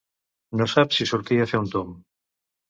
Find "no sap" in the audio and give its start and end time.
0.61-0.95